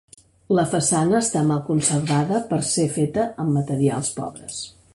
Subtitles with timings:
[0.59, 4.59] La façana està mal conservada per ser feta amb materials pobres.